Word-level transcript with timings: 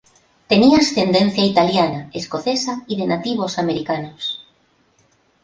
Tenía 0.47 0.79
ascendencia 0.79 1.45
italiana, 1.45 2.09
escocesa 2.11 2.81
y 2.87 2.95
de 2.95 3.05
nativos 3.05 3.59
americanos. 3.59 4.43